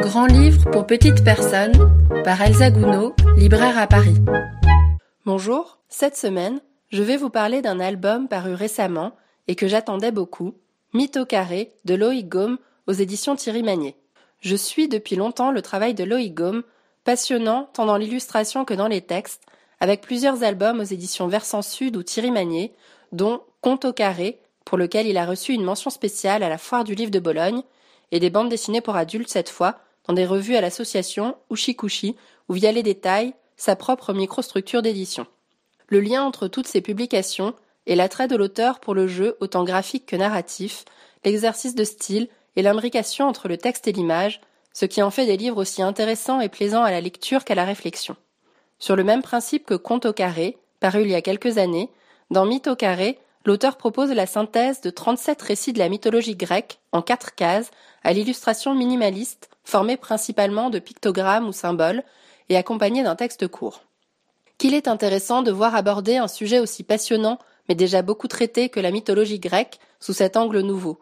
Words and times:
Grand 0.00 0.26
livre 0.26 0.70
pour 0.70 0.86
petites 0.86 1.24
personnes 1.24 1.72
par 2.24 2.40
Elsa 2.40 2.70
Gounod, 2.70 3.12
libraire 3.36 3.78
à 3.78 3.86
Paris. 3.86 4.16
Bonjour, 5.24 5.78
cette 5.88 6.16
semaine, 6.16 6.60
je 6.90 7.02
vais 7.02 7.16
vous 7.16 7.30
parler 7.30 7.62
d'un 7.62 7.80
album 7.80 8.28
paru 8.28 8.54
récemment 8.54 9.12
et 9.48 9.54
que 9.54 9.68
j'attendais 9.68 10.10
beaucoup, 10.10 10.54
Mythe 10.92 11.16
au 11.16 11.24
carré 11.24 11.74
de 11.84 11.94
Loïc 11.94 12.28
Gaume 12.28 12.58
aux 12.86 12.92
éditions 12.92 13.36
Thierry 13.36 13.62
Magnier. 13.62 13.96
Je 14.40 14.56
suis 14.56 14.88
depuis 14.88 15.16
longtemps 15.16 15.50
le 15.50 15.62
travail 15.62 15.94
de 15.94 16.04
Loïc 16.04 16.34
Gaume, 16.34 16.62
passionnant 17.04 17.68
tant 17.72 17.86
dans 17.86 17.96
l'illustration 17.96 18.64
que 18.64 18.74
dans 18.74 18.88
les 18.88 19.00
textes, 19.00 19.42
avec 19.80 20.00
plusieurs 20.00 20.42
albums 20.42 20.80
aux 20.80 20.84
éditions 20.84 21.28
Versant 21.28 21.62
Sud 21.62 21.96
ou 21.96 22.02
Thierry 22.02 22.30
Magnier, 22.30 22.74
dont 23.12 23.42
Conte 23.60 23.86
au 23.86 23.92
carré, 23.92 24.40
pour 24.64 24.76
lequel 24.78 25.06
il 25.06 25.16
a 25.16 25.26
reçu 25.26 25.52
une 25.52 25.64
mention 25.64 25.90
spéciale 25.90 26.42
à 26.42 26.48
la 26.48 26.58
Foire 26.58 26.84
du 26.84 26.94
Livre 26.94 27.10
de 27.10 27.18
Bologne, 27.18 27.62
et 28.12 28.20
des 28.20 28.30
bandes 28.30 28.48
dessinées 28.48 28.80
pour 28.80 28.96
adultes 28.96 29.28
cette 29.28 29.48
fois, 29.48 29.80
dans 30.06 30.14
des 30.14 30.26
revues 30.26 30.56
à 30.56 30.60
l'association 30.60 31.36
Ushikushi, 31.50 32.16
ou 32.48 32.54
via 32.54 32.72
les 32.72 32.82
détails, 32.82 33.34
sa 33.56 33.76
propre 33.76 34.12
microstructure 34.12 34.82
d'édition. 34.82 35.26
Le 35.88 36.00
lien 36.00 36.22
entre 36.22 36.48
toutes 36.48 36.66
ces 36.66 36.80
publications 36.80 37.54
est 37.86 37.94
l'attrait 37.94 38.28
de 38.28 38.36
l'auteur 38.36 38.80
pour 38.80 38.94
le 38.94 39.06
jeu 39.06 39.36
autant 39.40 39.64
graphique 39.64 40.06
que 40.06 40.16
narratif, 40.16 40.84
l'exercice 41.24 41.74
de 41.74 41.84
style 41.84 42.28
et 42.56 42.62
l'imbrication 42.62 43.26
entre 43.26 43.48
le 43.48 43.56
texte 43.56 43.88
et 43.88 43.92
l'image, 43.92 44.40
ce 44.72 44.86
qui 44.86 45.02
en 45.02 45.10
fait 45.10 45.26
des 45.26 45.36
livres 45.36 45.58
aussi 45.58 45.82
intéressants 45.82 46.40
et 46.40 46.48
plaisants 46.48 46.82
à 46.82 46.90
la 46.90 47.00
lecture 47.00 47.44
qu'à 47.44 47.54
la 47.54 47.64
réflexion. 47.64 48.16
Sur 48.78 48.96
le 48.96 49.04
même 49.04 49.22
principe 49.22 49.66
que 49.66 49.74
Conte 49.74 50.06
au 50.06 50.12
carré, 50.12 50.58
paru 50.80 51.02
il 51.02 51.10
y 51.10 51.14
a 51.14 51.22
quelques 51.22 51.58
années, 51.58 51.90
dans 52.30 52.44
Mythe 52.44 52.66
au 52.66 52.76
carré, 52.76 53.18
l'auteur 53.44 53.76
propose 53.76 54.10
la 54.10 54.26
synthèse 54.26 54.80
de 54.80 54.90
37 54.90 55.40
récits 55.42 55.72
de 55.72 55.78
la 55.78 55.88
mythologie 55.88 56.36
grecque 56.36 56.78
en 56.92 57.02
quatre 57.02 57.34
cases 57.34 57.70
à 58.02 58.12
l'illustration 58.12 58.74
minimaliste 58.74 59.48
formée 59.64 59.96
principalement 59.96 60.70
de 60.70 60.78
pictogrammes 60.78 61.48
ou 61.48 61.52
symboles 61.52 62.02
et 62.48 62.56
accompagnée 62.56 63.02
d'un 63.02 63.16
texte 63.16 63.48
court. 63.48 63.82
Qu'il 64.58 64.74
est 64.74 64.88
intéressant 64.88 65.42
de 65.42 65.50
voir 65.50 65.74
aborder 65.74 66.16
un 66.16 66.28
sujet 66.28 66.60
aussi 66.60 66.84
passionnant 66.84 67.38
mais 67.68 67.74
déjà 67.74 68.02
beaucoup 68.02 68.28
traité 68.28 68.68
que 68.68 68.80
la 68.80 68.90
mythologie 68.90 69.38
grecque 69.38 69.78
sous 70.00 70.12
cet 70.12 70.36
angle 70.36 70.60
nouveau. 70.60 71.00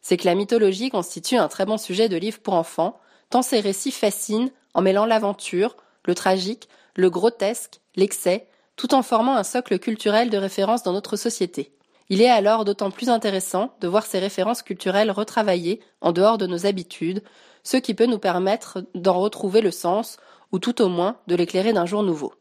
C'est 0.00 0.16
que 0.16 0.26
la 0.26 0.34
mythologie 0.34 0.90
constitue 0.90 1.36
un 1.36 1.48
très 1.48 1.64
bon 1.64 1.78
sujet 1.78 2.08
de 2.08 2.16
livre 2.16 2.40
pour 2.40 2.54
enfants, 2.54 2.98
tant 3.30 3.42
ces 3.42 3.60
récits 3.60 3.90
fascinent 3.90 4.50
en 4.74 4.82
mêlant 4.82 5.06
l'aventure, 5.06 5.76
le 6.04 6.14
tragique, 6.14 6.68
le 6.94 7.08
grotesque, 7.08 7.80
l'excès, 7.96 8.48
tout 8.76 8.94
en 8.94 9.02
formant 9.02 9.36
un 9.36 9.44
socle 9.44 9.78
culturel 9.78 10.30
de 10.30 10.36
référence 10.36 10.82
dans 10.82 10.92
notre 10.92 11.16
société. 11.16 11.72
Il 12.10 12.20
est 12.20 12.28
alors 12.28 12.64
d'autant 12.64 12.90
plus 12.90 13.08
intéressant 13.08 13.74
de 13.80 13.88
voir 13.88 14.04
ces 14.04 14.18
références 14.18 14.62
culturelles 14.62 15.10
retravaillées 15.10 15.80
en 16.00 16.12
dehors 16.12 16.38
de 16.38 16.46
nos 16.46 16.66
habitudes, 16.66 17.22
ce 17.62 17.76
qui 17.76 17.94
peut 17.94 18.06
nous 18.06 18.18
permettre 18.18 18.84
d'en 18.94 19.18
retrouver 19.18 19.60
le 19.60 19.70
sens, 19.70 20.18
ou 20.52 20.58
tout 20.58 20.82
au 20.82 20.88
moins 20.88 21.16
de 21.26 21.34
l'éclairer 21.34 21.72
d'un 21.72 21.86
jour 21.86 22.02
nouveau. 22.02 22.34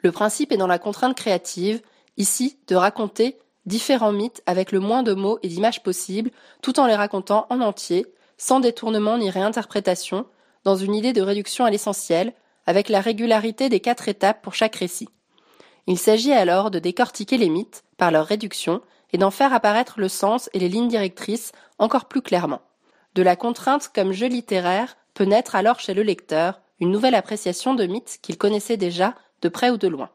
Le 0.00 0.12
principe 0.12 0.52
est 0.52 0.56
dans 0.56 0.66
la 0.66 0.78
contrainte 0.78 1.16
créative, 1.16 1.80
ici 2.16 2.58
de 2.66 2.74
raconter 2.74 3.38
différents 3.66 4.12
mythes 4.12 4.42
avec 4.46 4.72
le 4.72 4.80
moins 4.80 5.02
de 5.02 5.14
mots 5.14 5.38
et 5.42 5.48
d'images 5.48 5.82
possibles, 5.82 6.30
tout 6.62 6.80
en 6.80 6.86
les 6.86 6.94
racontant 6.94 7.46
en 7.50 7.60
entier, 7.60 8.06
sans 8.36 8.60
détournement 8.60 9.18
ni 9.18 9.30
réinterprétation, 9.30 10.26
dans 10.64 10.76
une 10.76 10.94
idée 10.94 11.12
de 11.12 11.22
réduction 11.22 11.64
à 11.64 11.70
l'essentiel, 11.70 12.34
avec 12.66 12.88
la 12.88 13.00
régularité 13.00 13.68
des 13.68 13.80
quatre 13.80 14.08
étapes 14.08 14.42
pour 14.42 14.54
chaque 14.54 14.76
récit. 14.76 15.08
Il 15.90 15.98
s'agit 15.98 16.32
alors 16.32 16.70
de 16.70 16.78
décortiquer 16.78 17.36
les 17.36 17.48
mythes 17.48 17.82
par 17.96 18.12
leur 18.12 18.24
réduction 18.24 18.80
et 19.12 19.18
d'en 19.18 19.32
faire 19.32 19.52
apparaître 19.52 19.98
le 19.98 20.08
sens 20.08 20.48
et 20.52 20.60
les 20.60 20.68
lignes 20.68 20.86
directrices 20.86 21.50
encore 21.80 22.04
plus 22.04 22.22
clairement. 22.22 22.60
De 23.16 23.24
la 23.24 23.34
contrainte 23.34 23.90
comme 23.92 24.12
jeu 24.12 24.28
littéraire 24.28 24.96
peut 25.14 25.24
naître 25.24 25.56
alors 25.56 25.80
chez 25.80 25.92
le 25.92 26.04
lecteur 26.04 26.60
une 26.78 26.92
nouvelle 26.92 27.16
appréciation 27.16 27.74
de 27.74 27.86
mythes 27.86 28.20
qu'il 28.22 28.38
connaissait 28.38 28.76
déjà 28.76 29.16
de 29.42 29.48
près 29.48 29.70
ou 29.70 29.78
de 29.78 29.88
loin. 29.88 30.10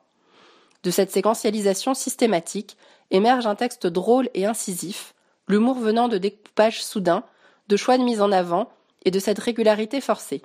De 0.84 0.92
cette 0.92 1.12
séquentialisation 1.12 1.94
systématique 1.94 2.78
émerge 3.12 3.46
un 3.46 3.56
texte 3.56 3.86
drôle 3.86 4.30
et 4.34 4.46
incisif, 4.46 5.14
l'humour 5.50 5.78
venant 5.78 6.08
de 6.08 6.18
découpages 6.18 6.86
soudains, 6.86 7.26
de 7.68 7.76
choix 7.76 7.98
de 7.98 8.04
mise 8.04 8.22
en 8.22 8.32
avant 8.32 8.70
et 9.04 9.12
de 9.12 9.20
cette 9.20 9.40
régularité 9.40 10.00
forcée. 10.00 10.42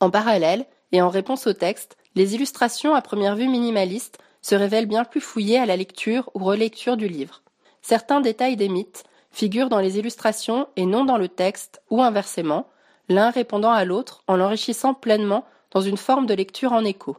En 0.00 0.10
parallèle, 0.10 0.66
et 0.90 1.00
en 1.00 1.10
réponse 1.10 1.46
au 1.46 1.52
texte, 1.52 1.96
les 2.16 2.34
illustrations 2.34 2.96
à 2.96 3.02
première 3.02 3.36
vue 3.36 3.48
minimalistes 3.48 4.18
se 4.42 4.54
révèlent 4.54 4.86
bien 4.86 5.04
plus 5.04 5.20
fouillées 5.20 5.58
à 5.58 5.66
la 5.66 5.76
lecture 5.76 6.30
ou 6.34 6.44
relecture 6.44 6.96
du 6.96 7.08
livre. 7.08 7.42
Certains 7.80 8.20
détails 8.20 8.56
des 8.56 8.68
mythes 8.68 9.04
figurent 9.30 9.68
dans 9.68 9.80
les 9.80 9.98
illustrations 9.98 10.68
et 10.76 10.84
non 10.84 11.04
dans 11.04 11.16
le 11.16 11.28
texte, 11.28 11.80
ou 11.90 12.02
inversement, 12.02 12.68
l'un 13.08 13.30
répondant 13.30 13.72
à 13.72 13.84
l'autre 13.84 14.22
en 14.26 14.36
l'enrichissant 14.36 14.94
pleinement 14.94 15.44
dans 15.70 15.80
une 15.80 15.96
forme 15.96 16.26
de 16.26 16.34
lecture 16.34 16.72
en 16.72 16.84
écho. 16.84 17.16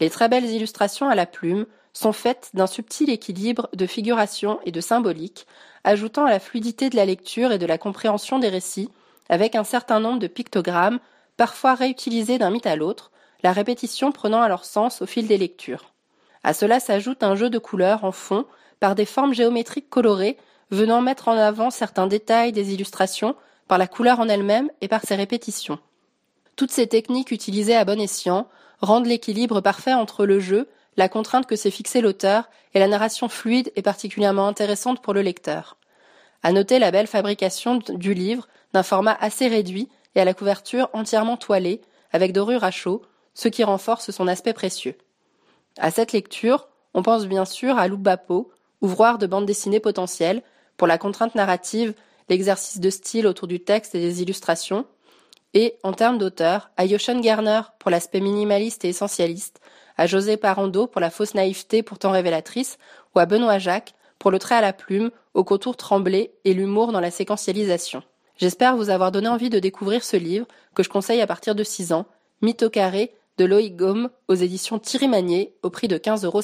Les 0.00 0.10
très 0.10 0.28
belles 0.28 0.50
illustrations 0.50 1.08
à 1.08 1.14
la 1.14 1.26
plume 1.26 1.66
sont 1.92 2.12
faites 2.12 2.50
d'un 2.54 2.66
subtil 2.66 3.10
équilibre 3.10 3.68
de 3.72 3.86
figuration 3.86 4.58
et 4.64 4.72
de 4.72 4.80
symbolique, 4.80 5.46
ajoutant 5.84 6.24
à 6.24 6.30
la 6.30 6.40
fluidité 6.40 6.90
de 6.90 6.96
la 6.96 7.04
lecture 7.04 7.52
et 7.52 7.58
de 7.58 7.66
la 7.66 7.78
compréhension 7.78 8.38
des 8.38 8.48
récits, 8.48 8.90
avec 9.28 9.54
un 9.54 9.64
certain 9.64 10.00
nombre 10.00 10.18
de 10.18 10.26
pictogrammes, 10.26 10.98
parfois 11.36 11.74
réutilisés 11.74 12.38
d'un 12.38 12.50
mythe 12.50 12.66
à 12.66 12.76
l'autre, 12.76 13.10
la 13.42 13.52
répétition 13.52 14.12
prenant 14.12 14.42
alors 14.42 14.64
sens 14.64 15.02
au 15.02 15.06
fil 15.06 15.26
des 15.26 15.38
lectures. 15.38 15.93
À 16.44 16.52
cela 16.52 16.78
s'ajoute 16.78 17.22
un 17.22 17.34
jeu 17.34 17.48
de 17.48 17.58
couleurs 17.58 18.04
en 18.04 18.12
fond 18.12 18.44
par 18.78 18.94
des 18.94 19.06
formes 19.06 19.32
géométriques 19.32 19.88
colorées 19.88 20.36
venant 20.70 21.00
mettre 21.00 21.28
en 21.28 21.36
avant 21.36 21.70
certains 21.70 22.06
détails 22.06 22.52
des 22.52 22.74
illustrations 22.74 23.34
par 23.66 23.78
la 23.78 23.86
couleur 23.86 24.20
en 24.20 24.28
elle-même 24.28 24.70
et 24.82 24.88
par 24.88 25.02
ses 25.02 25.14
répétitions. 25.14 25.78
Toutes 26.54 26.70
ces 26.70 26.86
techniques 26.86 27.30
utilisées 27.30 27.74
à 27.74 27.86
bon 27.86 27.98
escient 27.98 28.46
rendent 28.80 29.06
l'équilibre 29.06 29.62
parfait 29.62 29.94
entre 29.94 30.26
le 30.26 30.38
jeu, 30.38 30.68
la 30.98 31.08
contrainte 31.08 31.46
que 31.46 31.56
s'est 31.56 31.70
fixée 31.70 32.02
l'auteur 32.02 32.50
et 32.74 32.78
la 32.78 32.88
narration 32.88 33.28
fluide 33.28 33.72
et 33.74 33.82
particulièrement 33.82 34.46
intéressante 34.46 35.02
pour 35.02 35.14
le 35.14 35.22
lecteur. 35.22 35.78
À 36.42 36.52
noter 36.52 36.78
la 36.78 36.90
belle 36.90 37.06
fabrication 37.06 37.78
du 37.88 38.12
livre 38.12 38.48
d'un 38.74 38.82
format 38.82 39.16
assez 39.18 39.48
réduit 39.48 39.88
et 40.14 40.20
à 40.20 40.26
la 40.26 40.34
couverture 40.34 40.90
entièrement 40.92 41.38
toilée 41.38 41.80
avec 42.12 42.32
dorure 42.32 42.64
à 42.64 42.70
chaud, 42.70 43.02
ce 43.32 43.48
qui 43.48 43.64
renforce 43.64 44.10
son 44.10 44.28
aspect 44.28 44.52
précieux. 44.52 44.96
À 45.78 45.90
cette 45.90 46.12
lecture, 46.12 46.68
on 46.94 47.02
pense 47.02 47.26
bien 47.26 47.44
sûr 47.44 47.78
à 47.78 47.88
Loubapo, 47.88 48.50
ouvroir 48.80 49.18
de 49.18 49.26
bande 49.26 49.46
dessinée 49.46 49.80
potentielle, 49.80 50.42
pour 50.76 50.86
la 50.86 50.98
contrainte 50.98 51.34
narrative, 51.34 51.94
l'exercice 52.28 52.80
de 52.80 52.90
style 52.90 53.26
autour 53.26 53.48
du 53.48 53.60
texte 53.60 53.94
et 53.94 54.00
des 54.00 54.22
illustrations, 54.22 54.86
et, 55.52 55.76
en 55.82 55.92
termes 55.92 56.18
d'auteur, 56.18 56.70
à 56.76 56.84
Yoshon 56.84 57.20
Garner 57.20 57.60
pour 57.78 57.90
l'aspect 57.90 58.20
minimaliste 58.20 58.84
et 58.84 58.88
essentialiste, 58.88 59.60
à 59.96 60.06
José 60.06 60.36
Parando 60.36 60.86
pour 60.86 61.00
la 61.00 61.10
fausse 61.10 61.34
naïveté 61.34 61.82
pourtant 61.82 62.10
révélatrice, 62.10 62.78
ou 63.14 63.20
à 63.20 63.26
Benoît 63.26 63.58
Jacques 63.58 63.94
pour 64.18 64.30
le 64.30 64.38
trait 64.38 64.56
à 64.56 64.60
la 64.60 64.72
plume, 64.72 65.10
au 65.34 65.44
contour 65.44 65.76
tremblé 65.76 66.32
et 66.44 66.54
l'humour 66.54 66.92
dans 66.92 67.00
la 67.00 67.10
séquentialisation. 67.10 68.02
J'espère 68.36 68.76
vous 68.76 68.90
avoir 68.90 69.12
donné 69.12 69.28
envie 69.28 69.50
de 69.50 69.58
découvrir 69.58 70.02
ce 70.02 70.16
livre, 70.16 70.46
que 70.74 70.82
je 70.82 70.88
conseille 70.88 71.20
à 71.20 71.26
partir 71.26 71.54
de 71.54 71.62
6 71.62 71.92
ans, 71.92 72.06
Mythe 72.42 72.68
carré, 72.70 73.12
de 73.38 73.44
Loïc 73.44 73.76
Gaume 73.76 74.10
aux 74.28 74.34
éditions 74.34 74.78
Thierry 74.78 75.08
Magnier 75.08 75.56
au 75.62 75.70
prix 75.70 75.88
de 75.88 75.98
15,50 75.98 76.26
euros. 76.26 76.40